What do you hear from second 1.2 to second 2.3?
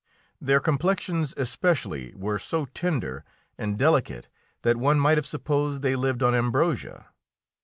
especially